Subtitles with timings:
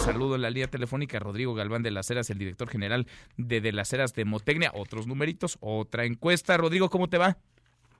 [0.00, 3.06] Saludo en la línea telefónica a Rodrigo Galván de las Heras, el director general
[3.38, 4.70] de De las Heras de Motecnia.
[4.74, 6.56] Otros numeritos, otra encuesta.
[6.58, 7.38] Rodrigo, ¿cómo te va?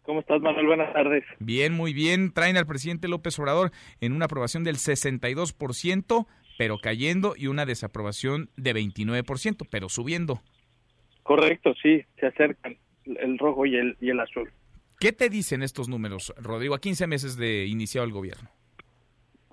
[0.03, 0.67] ¿Cómo estás, Manuel?
[0.67, 1.25] Buenas tardes.
[1.39, 2.33] Bien, muy bien.
[2.33, 3.71] Traen al presidente López Obrador
[4.01, 6.27] en una aprobación del 62%,
[6.59, 10.43] pero cayendo, y una desaprobación de 29%, pero subiendo.
[11.23, 14.51] Correcto, sí, se acercan el rojo y el, y el azul.
[15.01, 18.51] ¿Qué te dicen estos números, Rodrigo, a 15 meses de iniciado el gobierno?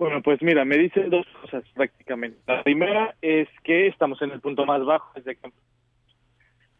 [0.02, 2.36] Bueno, pues mira, me dicen dos cosas prácticamente.
[2.48, 5.52] La primera es que estamos en el punto más bajo desde que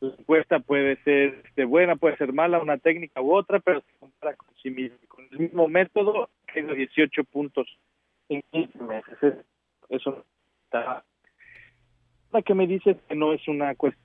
[0.01, 3.93] la encuesta puede ser este, buena, puede ser mala, una técnica u otra, pero se
[4.01, 4.99] compara con sí mismo.
[5.07, 7.69] Con el mismo método, tengo 18 puntos
[8.29, 9.47] en 15 meses.
[9.89, 10.25] Eso
[10.65, 11.05] está.
[12.33, 14.02] La que me dice que no es una cuestión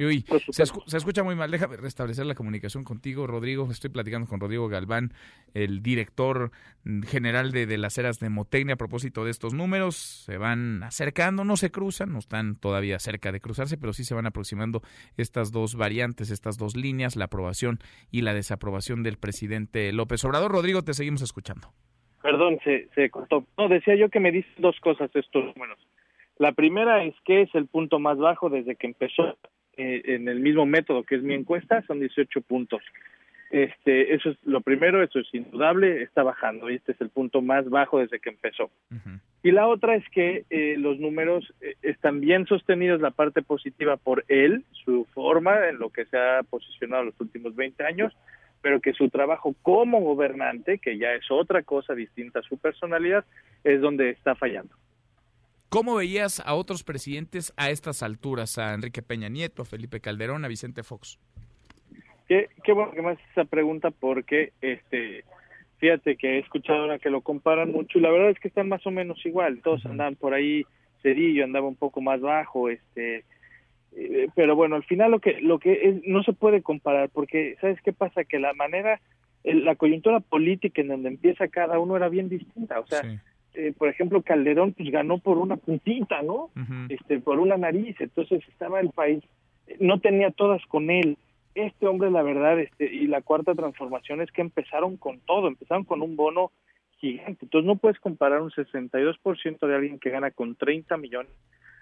[0.00, 1.50] Uy, se, se, escucha muy mal.
[1.50, 3.68] Déjame restablecer la comunicación contigo, Rodrigo.
[3.70, 5.12] Estoy platicando con Rodrigo Galván,
[5.54, 6.50] el director
[7.06, 9.96] general de, de las eras de Motecnia a propósito de estos números.
[9.96, 14.14] Se van acercando, no se cruzan, no están todavía cerca de cruzarse, pero sí se
[14.14, 14.82] van aproximando
[15.16, 17.78] estas dos variantes, estas dos líneas, la aprobación
[18.10, 20.52] y la desaprobación del presidente López Obrador.
[20.52, 21.68] Rodrigo, te seguimos escuchando.
[22.22, 23.44] Perdón, se, se cortó.
[23.58, 25.78] No, decía yo que me dices dos cosas estos números.
[26.42, 29.38] La primera es que es el punto más bajo desde que empezó
[29.76, 32.82] eh, en el mismo método que es mi encuesta, son 18 puntos.
[33.52, 37.42] Este, eso es lo primero, eso es indudable, está bajando y este es el punto
[37.42, 38.72] más bajo desde que empezó.
[39.44, 43.96] Y la otra es que eh, los números eh, están bien sostenidos, la parte positiva
[43.96, 48.12] por él, su forma en lo que se ha posicionado los últimos 20 años,
[48.62, 53.24] pero que su trabajo como gobernante, que ya es otra cosa distinta a su personalidad,
[53.62, 54.74] es donde está fallando.
[55.72, 58.58] ¿Cómo veías a otros presidentes a estas alturas?
[58.58, 61.18] A Enrique Peña Nieto, a Felipe Calderón, a Vicente Fox.
[62.28, 65.24] Qué, qué bueno que me haces esa pregunta porque, este,
[65.78, 68.68] fíjate que he escuchado una que lo comparan mucho y la verdad es que están
[68.68, 69.62] más o menos igual.
[69.62, 70.66] Todos andaban por ahí,
[71.02, 73.24] Cedillo andaba un poco más bajo, este,
[73.96, 77.56] eh, pero bueno, al final lo que lo que es, no se puede comparar porque
[77.62, 79.00] sabes qué pasa que la manera,
[79.42, 83.00] la coyuntura política en donde empieza cada uno era bien distinta, o sea.
[83.00, 83.18] Sí
[83.54, 86.44] eh, por ejemplo, Calderón pues ganó por una puntita, ¿no?
[86.44, 86.86] Uh -huh.
[86.88, 89.22] Este, por una nariz, entonces estaba el país,
[89.78, 91.18] no tenía todas con él.
[91.54, 95.84] Este hombre, la verdad, este, y la cuarta transformación es que empezaron con todo, empezaron
[95.84, 96.50] con un bono
[96.96, 97.44] gigante.
[97.44, 101.32] Entonces no puedes comparar un 62% de alguien que gana con 30 millones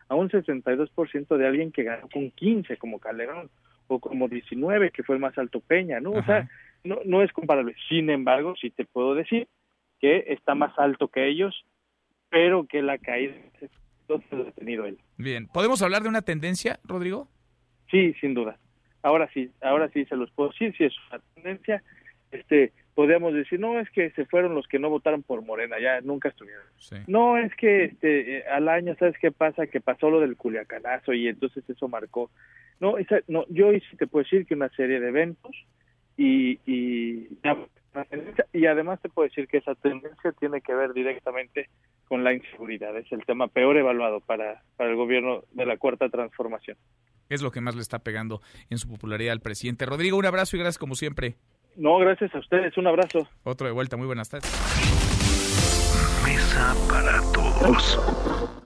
[0.09, 3.49] a un 62% de alguien que ganó con 15 como Calderón
[3.87, 6.11] o como 19 que fue el más alto Peña, ¿no?
[6.11, 6.49] O sea,
[6.83, 7.77] no, no es comparable.
[7.89, 9.47] Sin embargo, sí te puedo decir
[10.01, 11.65] que está más alto que ellos,
[12.31, 13.35] pero que la caída
[14.09, 14.99] entonces ha tenido él.
[15.17, 17.29] Bien, ¿podemos hablar de una tendencia, Rodrigo?
[17.91, 18.59] Sí, sin duda.
[19.03, 21.83] Ahora sí, ahora sí se los puedo decir, si es una tendencia,
[22.31, 26.01] este, podríamos decir, no, es que se fueron los que no votaron por Morena, ya
[26.01, 26.65] nunca estuvieron.
[26.79, 26.97] Sí.
[27.07, 29.67] No, es que este, al año, ¿sabes qué pasa?
[29.67, 32.31] Que pasó lo del culiacanazo y entonces eso marcó.
[32.79, 35.55] No, esa, no yo sí te puedo decir que una serie de eventos
[36.17, 37.29] y, y
[38.53, 41.69] y además te puedo decir que esa tendencia tiene que ver directamente
[42.09, 42.97] con la inseguridad.
[42.97, 46.77] Es el tema peor evaluado para, para el gobierno de la cuarta transformación.
[47.29, 49.87] Es lo que más le está pegando en su popularidad al presidente.
[49.87, 51.37] Rodrigo, un abrazo y gracias como siempre.
[51.77, 52.77] No, gracias a ustedes.
[52.77, 53.29] Un abrazo.
[53.45, 53.97] Otro de vuelta.
[53.97, 54.51] Muy buenas tardes.
[56.25, 58.60] Mesa para todos.